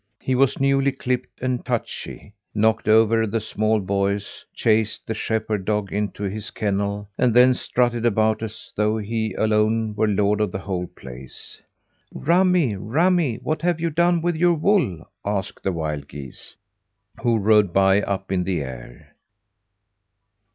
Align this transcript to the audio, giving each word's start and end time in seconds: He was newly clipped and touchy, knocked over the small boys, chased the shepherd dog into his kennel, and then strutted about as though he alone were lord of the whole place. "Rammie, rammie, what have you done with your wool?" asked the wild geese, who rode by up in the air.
He 0.19 0.33
was 0.33 0.59
newly 0.59 0.93
clipped 0.93 1.41
and 1.43 1.63
touchy, 1.63 2.33
knocked 2.55 2.87
over 2.87 3.27
the 3.27 3.39
small 3.39 3.79
boys, 3.79 4.43
chased 4.51 5.05
the 5.05 5.13
shepherd 5.13 5.63
dog 5.65 5.93
into 5.93 6.23
his 6.23 6.49
kennel, 6.49 7.07
and 7.19 7.35
then 7.35 7.53
strutted 7.53 8.03
about 8.03 8.41
as 8.41 8.73
though 8.75 8.97
he 8.97 9.35
alone 9.35 9.93
were 9.93 10.07
lord 10.07 10.41
of 10.41 10.51
the 10.51 10.57
whole 10.57 10.87
place. 10.87 11.61
"Rammie, 12.15 12.73
rammie, 12.77 13.41
what 13.43 13.61
have 13.61 13.79
you 13.79 13.91
done 13.91 14.23
with 14.23 14.35
your 14.35 14.55
wool?" 14.55 15.07
asked 15.23 15.61
the 15.61 15.71
wild 15.71 16.07
geese, 16.07 16.55
who 17.21 17.37
rode 17.37 17.71
by 17.71 18.01
up 18.01 18.31
in 18.31 18.43
the 18.43 18.63
air. 18.63 19.13